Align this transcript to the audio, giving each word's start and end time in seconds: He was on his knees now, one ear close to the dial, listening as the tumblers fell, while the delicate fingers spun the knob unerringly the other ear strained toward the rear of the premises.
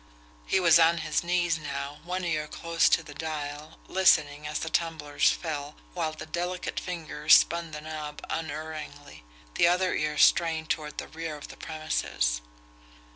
He 0.47 0.59
was 0.59 0.79
on 0.79 0.97
his 1.05 1.23
knees 1.23 1.59
now, 1.59 1.99
one 2.03 2.25
ear 2.25 2.47
close 2.47 2.89
to 2.89 3.03
the 3.03 3.13
dial, 3.13 3.77
listening 3.87 4.47
as 4.47 4.57
the 4.57 4.67
tumblers 4.71 5.29
fell, 5.29 5.75
while 5.93 6.11
the 6.11 6.25
delicate 6.25 6.79
fingers 6.79 7.35
spun 7.35 7.69
the 7.69 7.81
knob 7.81 8.25
unerringly 8.27 9.23
the 9.53 9.67
other 9.67 9.93
ear 9.93 10.17
strained 10.17 10.71
toward 10.71 10.97
the 10.97 11.07
rear 11.07 11.37
of 11.37 11.49
the 11.49 11.55
premises. 11.57 12.41